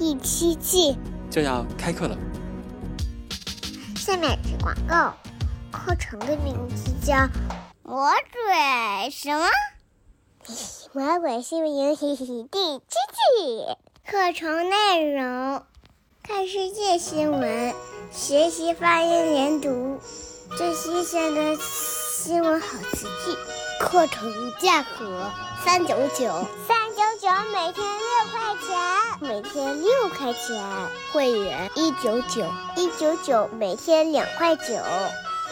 [0.00, 0.96] 第七季
[1.30, 2.16] 就要开课了。
[3.94, 5.12] 下面是广告，
[5.70, 7.14] 课程的名字叫
[7.82, 9.44] 《魔鬼什么？
[10.94, 12.40] 魔鬼新闻营第七季》。
[14.10, 15.64] 课程内容：
[16.22, 17.74] 看世界新闻，
[18.10, 20.00] 学习发音连读，
[20.56, 23.36] 最新鲜的新闻好词句。
[23.78, 25.30] 课程价格
[25.62, 26.46] 三九九。
[27.20, 28.09] 九每天六
[28.50, 28.76] 块钱，
[29.20, 30.60] 每天六块钱。
[31.12, 32.44] 会员一九九，
[32.76, 34.64] 一九九每天两块九。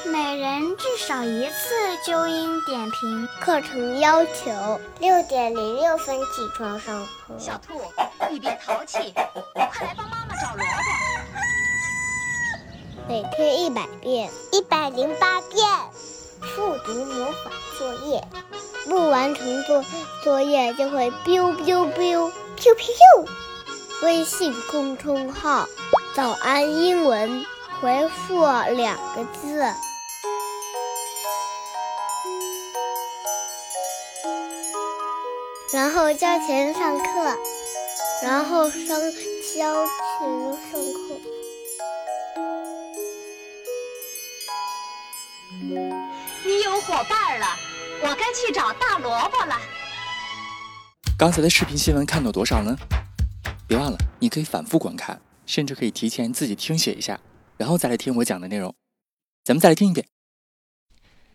[0.05, 1.75] 每人至少一次
[2.05, 3.29] 纠音点评。
[3.41, 7.35] 课程要求六点零六分起床上课。
[7.39, 7.81] 小兔，
[8.31, 9.13] 你别淘气，
[9.55, 10.73] 快来帮妈妈找萝卜。
[13.09, 15.67] 每天一百遍，一百零八遍。
[16.41, 18.23] 复读魔法作业。
[18.89, 19.85] 不完成作
[20.25, 23.29] 作业就会 biu biu biu biu biu。
[24.03, 25.69] 微信公众号
[26.15, 27.45] “早安英文”，
[27.81, 29.73] 回复两个字，
[35.73, 37.37] 然后交钱上课，
[38.23, 38.89] 然后上
[39.55, 39.89] 交钱
[40.71, 41.21] 上课。
[46.45, 47.47] 你有伙伴了。
[48.01, 49.57] 我该去找大萝卜了。
[51.19, 52.79] 刚才的视频新闻看到多少呢？
[53.67, 57.19] 别忘了，你可以反复观看，甚至可以提前自己听写一下，
[57.57, 58.73] 然后再来听我讲的内容。
[59.43, 60.07] 咱们再来听一遍。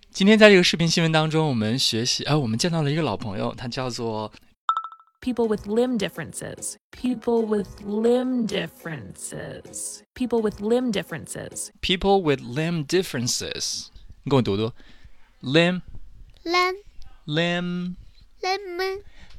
[0.10, 4.32] 今天在这个视频新闻当中，我们学习，呃，我们见到了一个老朋友，他叫做
[5.20, 6.76] people with limb differences.
[6.92, 10.00] People with limb differences.
[10.14, 11.72] People with limb differences.
[11.82, 13.88] People with limb differences.
[14.24, 14.72] 你跟我读读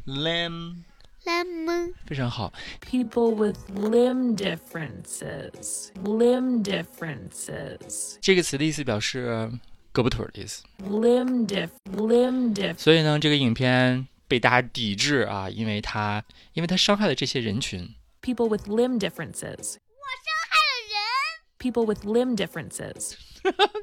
[0.06, 0.84] ，limb。lam
[1.26, 2.54] lam lemon lam lemon 非常好。
[2.82, 5.90] People with limb differences.
[6.04, 8.18] Limb differences.
[8.22, 9.52] 这个词的意思表示
[9.94, 10.64] 胳膊腿的意思。
[10.84, 12.78] Limb diff limb diff.
[12.78, 16.24] 所以呢，这个影片被大家抵制啊，因为它
[16.54, 17.94] 因为它伤害了这些人群。
[18.22, 19.76] People with limb differences.
[19.76, 21.02] 我伤害了人。
[21.60, 23.14] People with limb differences.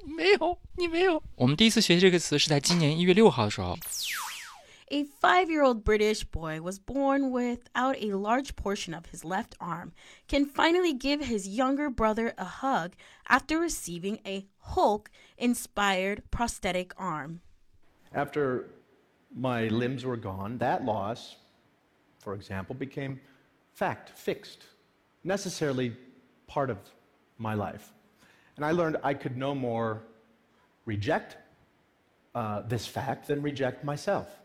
[0.05, 1.23] 没有，你没有。
[1.37, 3.79] 我们第一次学习这个词是在今年一月六号的时候。
[4.94, 9.56] A five year old British boy was born without a large portion of his left
[9.58, 9.94] arm,
[10.28, 12.96] can finally give his younger brother a hug
[13.30, 17.40] after receiving a Hulk inspired prosthetic arm.
[18.14, 18.68] After
[19.34, 21.38] my limbs were gone, that loss,
[22.20, 23.22] for example, became
[23.72, 24.66] fact, fixed,
[25.24, 25.96] necessarily
[26.48, 26.78] part of
[27.38, 27.94] my life.
[28.58, 30.04] And I learned I could no more
[30.84, 31.38] reject
[32.36, 34.41] uh, this fact than reject myself.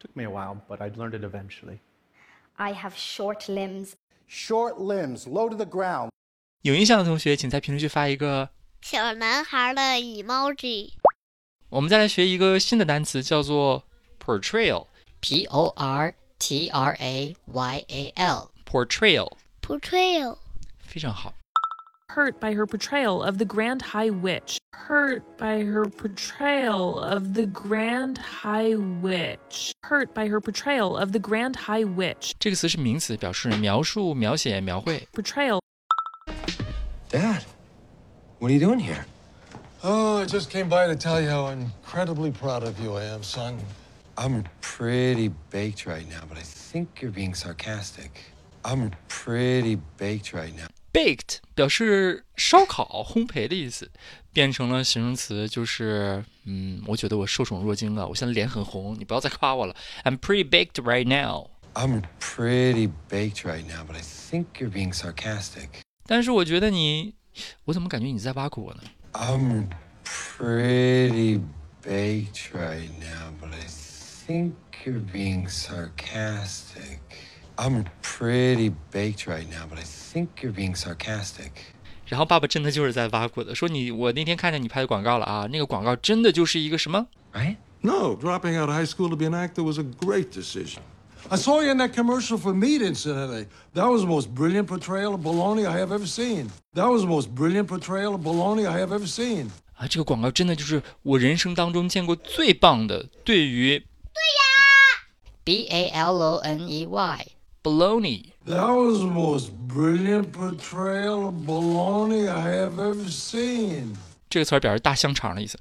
[0.00, 1.78] Took me a while, but I learned it eventually.
[2.56, 3.92] I have short limbs.
[4.26, 6.10] Short limbs, low to the ground.
[6.62, 10.92] 有印象的同学，请在评论区发一个小男孩的 emoji。
[11.68, 13.84] 我们再来学一个新的单词，叫做
[14.24, 18.50] portrayal。P O R T R A Y A L.
[18.66, 20.38] portrayal。portrayal。
[20.80, 21.32] 非常好。
[22.08, 24.58] hurt by her portrayal of the Grand High Witch.
[24.74, 29.72] Hurt by her portrayal of the Grand High Witch.
[29.82, 32.32] Hurt by her portrayal of the Grand High Witch.
[32.38, 35.08] 这个词是名词，表示描述、描写、描绘。
[35.12, 35.60] Portrayal.
[37.08, 37.42] Dad,
[38.38, 39.04] what are you doing here?
[39.82, 43.22] Oh, I just came by to tell you how incredibly proud of you I am,
[43.22, 43.58] son.
[44.16, 48.10] I'm pretty baked right now, but I think you're being sarcastic.
[48.64, 50.68] I'm pretty baked right now.
[50.93, 53.91] Baked 表示烧烤、烘焙的意思，
[54.33, 59.75] 变成了形容词，就是嗯，我觉得我受宠若惊了，我现在脸很红，你不要再夸我了。
[60.03, 61.49] I'm pretty baked right now.
[61.73, 65.69] I'm pretty baked right now, but I think you're being sarcastic.
[66.07, 67.13] 但是我觉得你，
[67.65, 68.81] 我怎么感觉你在挖苦我呢
[69.13, 69.67] ？I'm
[70.03, 71.41] pretty
[71.83, 74.53] baked right now, but I think
[74.85, 76.99] you're being sarcastic.
[77.57, 81.51] I'm pretty baked right now, but I think you're being sarcastic.
[82.05, 87.57] 然后爸爸真的就是在挖苦的，说你我那天看见你拍的广告了啊，那个广告真的就是一个什么？Right?
[87.81, 90.79] No, dropping out of high school to be an actor was a great decision.
[91.29, 93.47] I saw you in that commercial for meat incidentally.
[93.73, 96.49] That was the most brilliant portrayal of baloney I have ever seen.
[96.75, 99.49] That was the most brilliant portrayal of baloney I have ever seen.
[99.75, 105.03] 啊，这个广告真的就是我人生当中见过最棒的，对于对呀
[105.43, 107.27] ，B A L O N E Y。
[107.67, 113.95] Baloney That was the most brilliant portrayal of baloney I have ever seen.
[114.29, 115.59] 这个词儿表示大香肠的意思。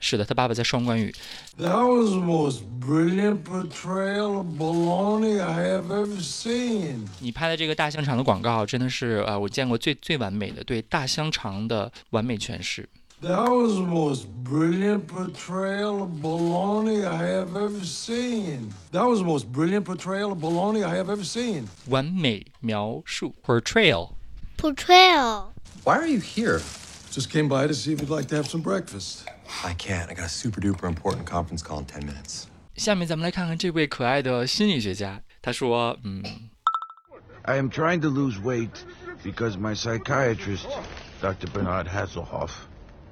[0.00, 1.12] 是的，他爸爸在双关语。
[1.58, 7.08] That was the most brilliant portrayal of baloney I have ever seen.
[7.18, 12.88] 你拍的这个大香肠的广告真的是啊、呃我见过最最完美的对大香肠的完美诠释。
[13.21, 18.73] That was the most brilliant portrayal of baloney I have ever seen.
[18.91, 21.67] That was the most brilliant portrayal of baloney I have ever seen.
[21.87, 24.15] 完美描述 portrayal。
[24.57, 25.53] portrayal.
[25.85, 26.59] Why are you here?
[27.11, 29.23] Just came by to see if you'd like to have some breakfast.
[29.63, 30.09] I can't.
[30.09, 32.47] I got a super duper important conference call in 10 minutes.
[32.75, 36.23] 下面咱们来看看这位可爱的心理学家，他说，嗯，
[37.43, 38.71] I am trying to lose weight
[39.23, 40.65] because my psychiatrist,
[41.21, 41.47] Dr.
[41.53, 42.49] Bernard Hasselhoff,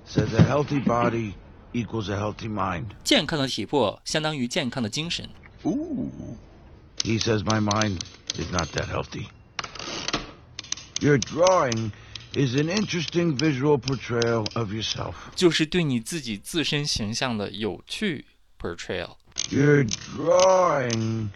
[0.06, 1.35] says a healthy body
[1.73, 2.88] equals a healthy mind.
[3.03, 5.29] 健康的体魄相当于健康的精神。
[5.63, 6.09] Ooh.
[7.03, 8.03] He says my mind
[8.38, 9.29] is not that healthy.
[11.00, 11.91] Your drawing
[12.35, 15.15] is an interesting visual portrayal of yourself.
[15.35, 18.25] 就是对你自己自身形象的有趣
[18.59, 19.15] portrayal。
[19.50, 21.29] Your drawing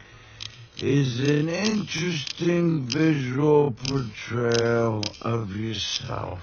[0.78, 6.40] is an interesting visual portrayal of yourself.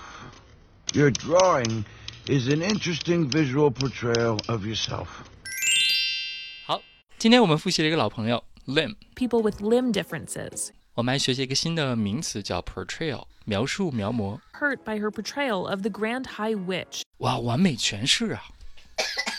[0.95, 1.85] Your drawing
[2.27, 5.09] is an interesting visual portrayal of yourself.
[6.67, 6.83] 好，
[7.19, 10.71] 今天我们复习了一个老朋友 limb， People with limb differences.
[10.95, 14.39] 我们还学习一个新的名词叫 portrayal，描述描摹。
[14.61, 17.03] Hurt by her portrayal of the Grand High Witch.
[17.19, 18.45] 哇，完美诠释啊！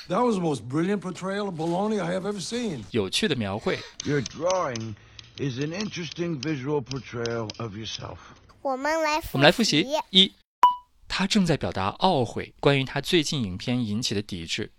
[0.10, 2.84] That was the most brilliant portrayal of baloney I have ever seen.
[2.92, 3.80] 有趣的描绘。
[4.04, 4.96] Your drawing
[5.38, 8.18] is an interesting visual portrayal of yourself.
[8.62, 10.34] 我们来我们来复习一，
[11.08, 14.72] 他正在表达懊悔，关于他最近影片引起的抵制。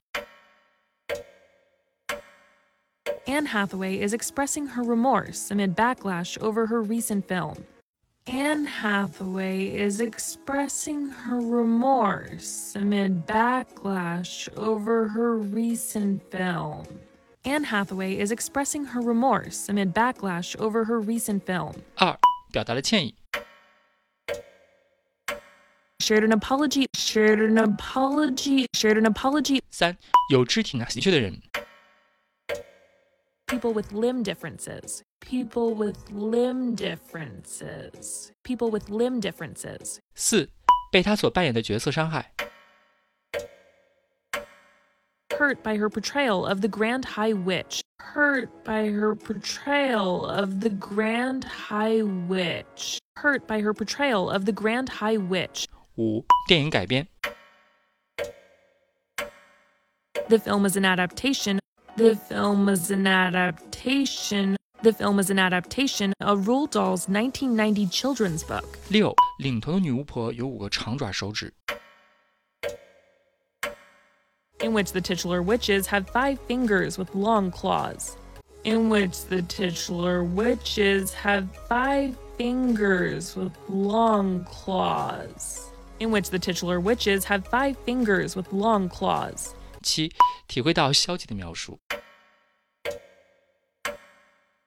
[3.27, 7.57] Anne Hathaway is expressing her remorse amid backlash over her recent film.
[8.27, 16.85] Anne Hathaway is expressing her remorse amid backlash over her recent film.
[17.45, 21.75] Anne Hathaway is expressing her remorse amid backlash over her recent film.
[21.97, 22.19] 二，
[22.51, 23.15] 表达了歉意。
[26.09, 29.61] Shared an apology, shared an apology, shared an apology.
[29.71, 29.97] 三，
[30.29, 31.41] 有肢体哪喜鹊的人。
[33.47, 35.03] People with limb differences.
[35.21, 38.31] People with limb differences.
[38.43, 39.99] People with limb differences.
[40.15, 40.49] 四，
[40.91, 42.33] 被他所扮演的角色伤害。
[45.31, 47.81] Hurt by her portrayal of the Grand High Witch.
[47.99, 52.99] Hurt by her portrayal of the Grand High Witch.
[53.17, 55.67] Hurt by her portrayal of the Grand High Witch.
[55.99, 57.07] 五，电影改编。
[60.29, 61.59] The film is an adaptation.
[61.97, 64.57] The film is an adaptation.
[64.83, 68.79] The film is an adaptation of Roald Dahl's 1990 children's book.
[68.89, 71.53] 六，领头的女巫婆有五个长爪手指。
[74.65, 78.17] in which the titular witches have five fingers with long claws.
[78.65, 85.68] In which the titular witches have five fingers with long claws.
[86.01, 89.55] In which the titular witches have five fingers with long claws.
[89.83, 90.11] 七，
[90.49, 91.79] 体会到消极的描述。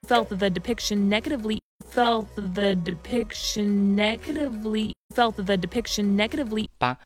[0.07, 1.59] Felt that the depiction negatively
[1.91, 6.97] felt that the depiction negatively felt that the depiction negatively 八，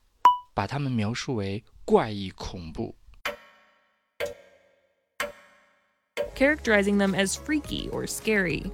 [0.53, 2.95] 把它们描述为怪异恐怖。
[6.41, 8.71] characterizing them as freaky or scary.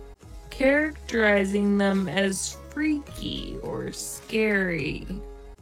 [0.49, 5.05] Characterizing them as freaky or scary.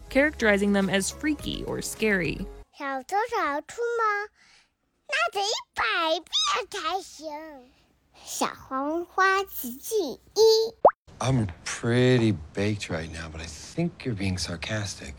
[0.10, 2.45] Characterizing them as freaky or scary.
[2.77, 4.29] 少多少出吗？
[5.07, 7.29] 那得一百遍才行。
[8.24, 10.74] 小黄花词句一。
[11.19, 15.13] I'm pretty baked right now, but I think you're being sarcastic.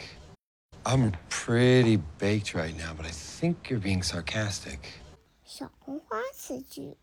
[0.84, 4.78] I'm pretty baked right now, but I think you're being sarcastic.
[5.44, 6.96] 小红花词句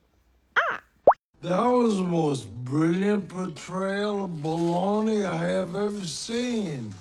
[1.41, 6.93] That was the most brilliant portrayal of baloney I have ever seen.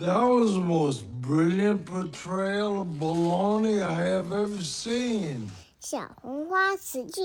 [0.00, 5.48] That was the most brilliant portrayal of baloney I have ever seen.
[5.80, 7.22] 小红花词句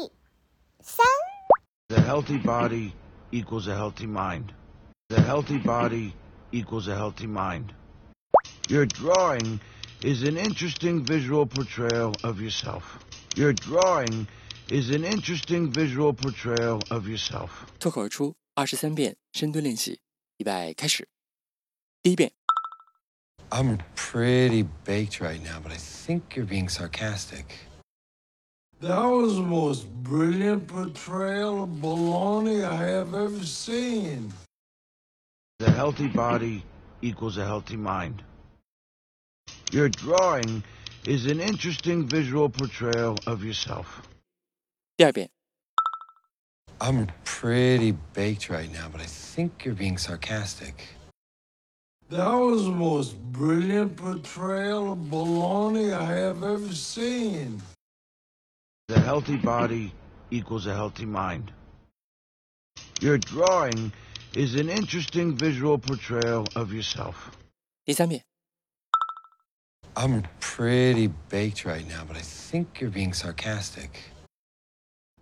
[0.80, 1.06] 三。
[1.90, 2.94] A healthy body
[3.30, 4.54] equals a healthy mind.
[5.10, 6.14] A healthy body
[6.54, 7.74] equals a healthy mind.
[8.70, 9.60] Your drawing
[10.02, 12.84] is an interesting visual portrayal of yourself.
[13.36, 14.28] Your drawing
[14.70, 17.50] is an interesting visual portrayal of yourself.
[17.82, 20.00] 脱口而出二十三遍深蹲练习，
[20.38, 21.10] 预备开始。
[22.02, 22.32] 第一遍，
[23.52, 27.46] I'm pretty baked right now, but I think you're being sarcastic.
[28.80, 34.32] That was the most brilliant portrayal of baloney I have ever seen.
[35.60, 36.64] A healthy body
[37.02, 38.24] equals a healthy mind.
[39.72, 40.64] Your drawing
[41.06, 43.86] is an interesting visual portrayal of yourself.
[44.98, 45.30] 第二遍，
[46.80, 50.95] I'm pretty baked right now, but I think you're being sarcastic.
[52.12, 57.62] That was the most brilliant portrayal of baloney I have ever seen.
[58.90, 59.94] A healthy body
[60.30, 61.54] equals a healthy mind.
[63.00, 63.94] Your drawing
[64.36, 67.32] is an interesting visual portrayal of yourself.
[67.86, 68.22] 第三遍，
[69.96, 74.12] I'm pretty baked right now, but I think you're being sarcastic.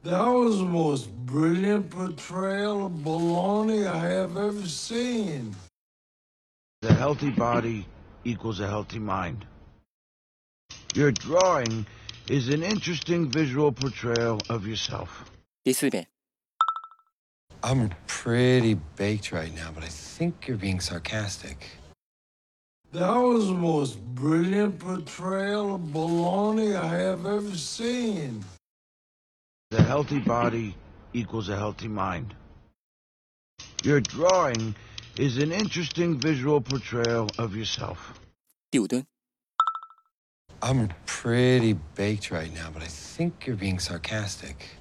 [0.01, 5.55] That was the most brilliant portrayal of baloney I have ever seen.
[6.83, 7.85] A healthy body
[8.23, 9.45] equals a healthy mind.
[10.95, 11.85] Your drawing
[12.29, 15.25] is an interesting visual portrayal of yourself.
[15.65, 16.07] 第四遍，
[17.61, 21.67] I'm pretty baked right now, but I think you're being sarcastic.
[22.93, 28.45] That was the most brilliant portrayal of baloney I have ever seen.
[29.71, 30.75] A healthy body
[31.13, 32.33] equals a healthy mind.
[33.83, 34.75] Your drawing
[35.17, 37.97] is an interesting visual portrayal of yourself.
[38.71, 39.05] 第五蹲，
[40.61, 44.77] I'm pretty baked right now, but I think you're being sarcastic.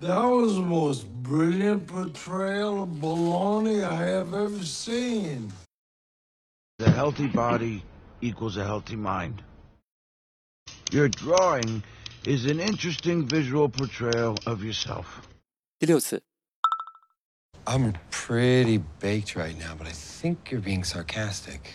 [0.00, 5.52] That was the most brilliant portrayal of baloney I have ever seen.
[6.78, 7.82] A healthy body
[8.20, 9.42] equals a healthy mind.
[10.92, 11.82] Your drawing
[12.24, 15.26] is an interesting visual portrayal of yourself.
[15.80, 16.22] 第六次，
[17.65, 21.73] I'm pretty baked right now, but I think you're being sarcastic.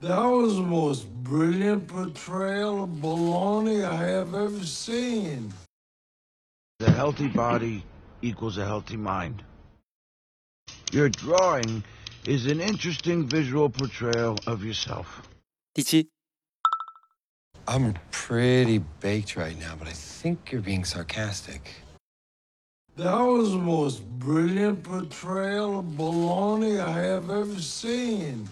[0.00, 5.52] That was the most brilliant portrayal of baloney I have ever seen.
[6.80, 7.82] A healthy body
[8.20, 9.42] equals a healthy mind.
[10.92, 11.82] Your drawing
[12.26, 15.22] is an interesting visual portrayal of yourself.
[15.72, 16.08] 第七
[17.66, 21.87] ，I'm pretty baked right now, but I think you're being sarcastic.
[22.98, 28.48] That was the most brilliant portrayal of baloney I have ever seen.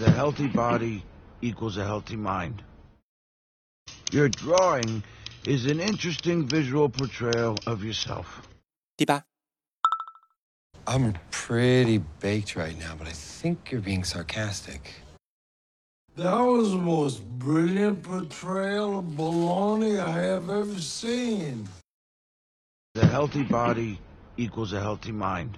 [0.00, 1.04] A healthy body
[1.40, 2.64] equals a healthy mind.
[4.10, 5.04] Your drawing
[5.46, 8.26] is an interesting visual portrayal of yourself.
[8.96, 9.22] 第八
[10.86, 14.80] ，I'm pretty baked right now, but I think you're being sarcastic.
[16.16, 21.68] That was the most brilliant portrayal of baloney I have ever seen.
[22.94, 23.98] A healthy body
[24.36, 25.56] equals a healthy mind.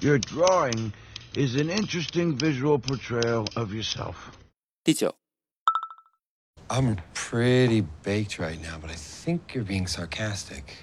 [0.00, 0.92] Your drawing
[1.36, 4.32] is an interesting visual portrayal of yourself.
[4.82, 5.14] 第九
[6.68, 10.74] ，I'm pretty baked right now, but I think you're being sarcastic.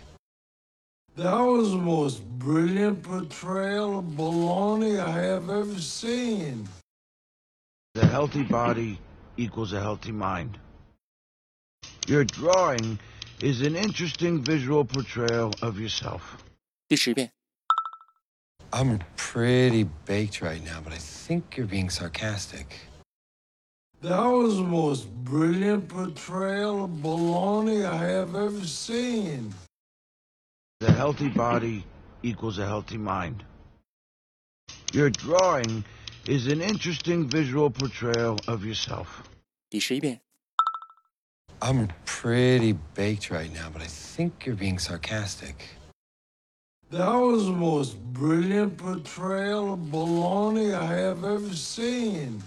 [1.17, 6.69] That was the most brilliant portrayal of baloney I have ever seen.
[7.95, 8.99] A healthy body
[9.35, 10.57] equals a healthy mind.
[12.07, 12.99] Your drawing
[13.42, 16.20] is an interesting visual portrayal of yourself.
[16.88, 17.30] 第十遍，
[18.70, 22.66] I'm pretty baked right now, but I think you're being sarcastic.
[24.00, 29.52] That was the most brilliant portrayal of baloney I have ever seen.
[30.80, 31.84] A healthy body
[32.22, 33.42] equals a healthy mind.
[34.92, 35.84] Your drawing
[36.26, 39.24] is an interesting visual portrayal of yourself.
[39.68, 40.20] 第十一遍，
[41.62, 45.56] I'm pretty baked right now, but I think you're being sarcastic.
[46.90, 52.42] That was the most brilliant portrayal of baloney I have ever seen.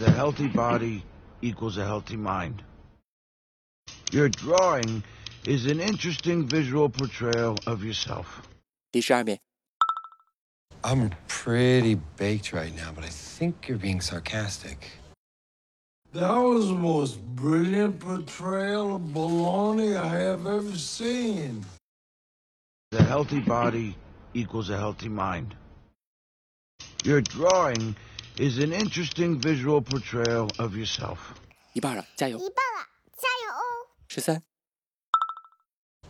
[0.00, 1.02] A healthy body
[1.40, 2.62] equals a healthy mind.
[4.12, 5.02] Your drawing
[5.46, 8.42] is an interesting visual portrayal of yourself.
[8.92, 9.40] 第十二遍，
[10.82, 15.00] I'm pretty baked right now, but I think you're being sarcastic.
[16.12, 21.64] That was the most brilliant portrayal of baloney I have ever seen.
[22.92, 23.94] A healthy body
[24.32, 25.54] equals a healthy mind.
[27.04, 27.94] Your drawing
[28.38, 31.18] is an interesting visual portrayal of yourself.
[31.74, 32.38] 一半了，加油！
[32.38, 33.86] 一半了，加油哦！
[34.08, 34.42] 十三、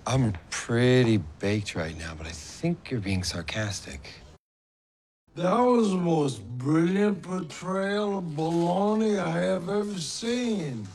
[0.05, 4.22] I'm pretty baked right now, but I think you're being sarcastic.
[5.36, 10.88] That was the most brilliant portrayal of baloney I have ever seen.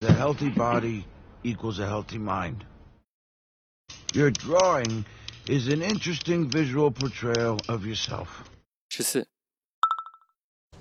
[0.00, 1.04] The healthy body
[1.44, 2.64] equals a healthy mind.
[4.14, 5.04] Your drawing
[5.46, 8.28] is an interesting visual portrayal of yourself.
[8.88, 9.26] 十四、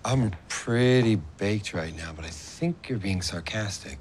[0.04, 4.00] I'm pretty baked right now, but I think you're being sarcastic.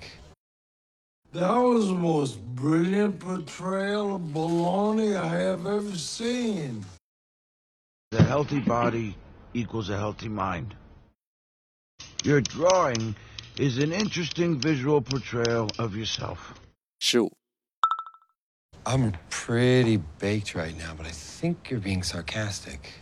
[1.33, 6.85] That was the most brilliant portrayal of baloney I have ever seen.
[8.11, 9.15] The healthy body
[9.53, 10.75] equals a healthy mind.
[12.25, 13.15] Your drawing
[13.59, 16.55] is an interesting visual portrayal of yourself.
[17.01, 17.31] 十五、
[18.85, 22.95] I'm pretty baked right now, but I think you're being sarcastic.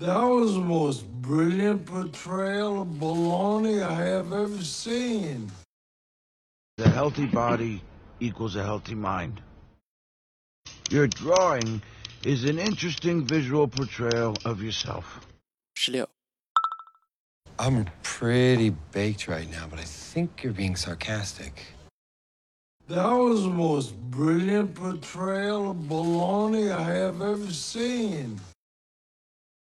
[0.00, 5.52] That was the most brilliant portrayal of baloney I have ever seen.
[6.78, 7.82] The healthy body
[8.20, 9.42] equals a healthy mind.
[10.88, 11.82] Your drawing
[12.24, 15.26] is an interesting visual portrayal of yourself.
[17.58, 21.64] I'm pretty baked right now, but I think you're being sarcastic.
[22.88, 28.40] That was the most brilliant portrayal of baloney I have ever seen.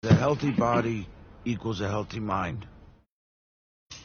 [0.05, 1.07] A healthy body
[1.45, 2.67] equals a healthy mind.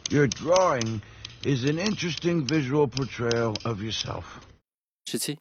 [0.09, 1.01] Your drawing
[1.43, 4.45] is an interesting visual portrayal of yourself.
[5.07, 5.37] 17.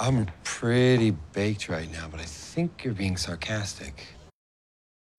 [0.00, 4.06] I'm pretty baked right now, but I think you're being sarcastic.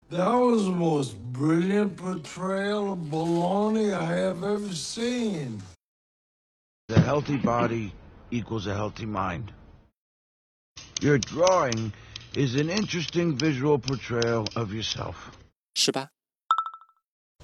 [0.09, 5.61] That was the most brilliant portrayal of baloney I have ever seen.
[6.89, 7.93] The healthy body
[8.29, 9.51] equals a healthy mind.
[11.01, 11.91] Your drawing
[12.35, 15.31] is an interesting visual portrayal of yourself.
[15.73, 16.09] 十八、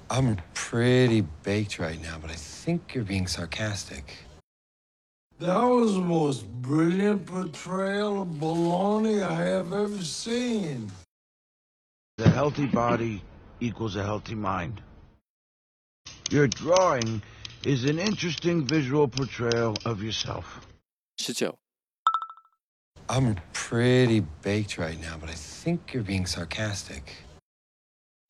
[0.08, 4.04] I'm pretty baked right now, but I think you're being sarcastic.
[5.42, 10.88] That was the most brilliant portrayal of baloney I have ever seen.
[12.16, 13.24] The healthy body
[13.58, 14.80] equals a healthy mind.
[16.30, 17.22] Your drawing
[17.64, 20.44] is an interesting visual portrayal of yourself.
[21.16, 21.58] 十九、
[23.08, 27.24] I'm pretty baked right now, but I think you're being sarcastic.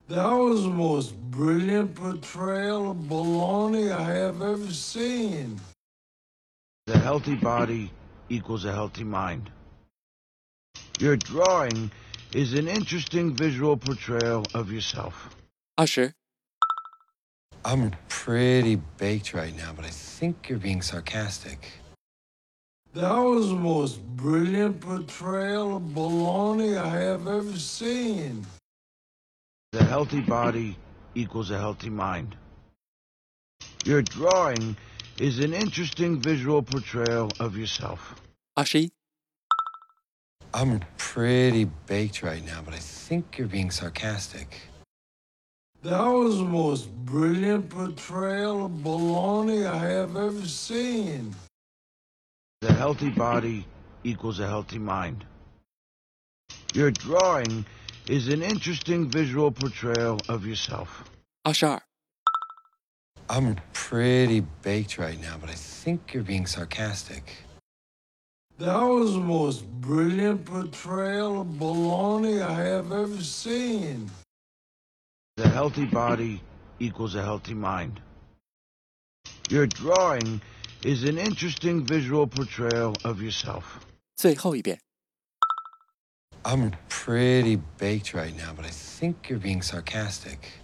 [0.09, 5.61] That was the most brilliant portrayal of baloney I have ever seen.
[6.93, 7.91] The healthy body
[8.29, 9.49] equals a healthy mind.
[11.01, 11.91] Your drawing
[12.35, 15.15] is an interesting visual portrayal of yourself.
[15.77, 16.13] 二十、
[17.63, 21.81] I'm pretty baked right now, but I think you're being sarcastic.
[22.93, 28.45] That was the most brilliant portrayal of baloney I have ever seen.
[29.73, 30.77] The healthy body
[31.15, 32.37] equals a healthy mind.
[33.87, 34.77] Your drawing
[35.19, 38.21] is an interesting visual portrayal of yourself.
[38.59, 38.91] Ashi?
[40.55, 44.61] I'm pretty baked right now, but I think you're being sarcastic.
[45.83, 51.35] That was the most brilliant portrayal of baloney I have ever seen.
[52.63, 53.67] A healthy body
[54.05, 55.25] equals a healthy mind.
[56.75, 57.65] Your drawing
[58.07, 61.11] is an interesting visual portrayal of yourself.
[61.45, 61.83] Ashar.
[63.32, 67.34] I'm pretty baked right now, but I think you're being sarcastic.
[68.58, 74.10] That was the most brilliant portrayal of baloney I have ever seen.
[75.36, 76.42] The healthy body
[76.80, 78.00] equals a healthy mind.
[79.50, 80.42] Your drawing
[80.84, 83.86] is an interesting visual portrayal of yourself.
[84.16, 84.80] 最后一遍。
[86.44, 90.61] I'm pretty baked right now, but I think you're being sarcastic.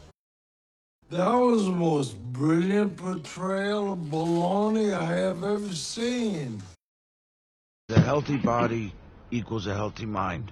[1.09, 6.61] That was the most brilliant portrayal of baloney I have ever seen.
[7.87, 8.93] The healthy body
[9.29, 10.51] equals a healthy mind.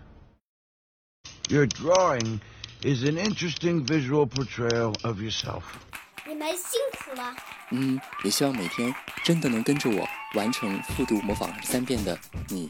[1.50, 2.39] Your drawing
[2.84, 5.63] is an interesting visual portrayal of yourself.
[6.28, 7.36] 你们辛苦了。
[7.72, 12.17] 嗯，也希望每天真的能跟着我完成复读模仿二十三遍的
[12.50, 12.70] 你，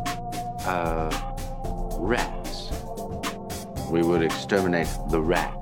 [0.65, 1.09] Uh,
[1.97, 2.71] rats.
[3.89, 5.60] We would exterminate the rat.